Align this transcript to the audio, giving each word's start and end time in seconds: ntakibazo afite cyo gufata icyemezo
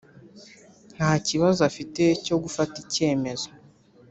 ntakibazo 0.95 1.59
afite 1.69 2.03
cyo 2.25 2.35
gufata 2.43 2.75
icyemezo 2.83 3.49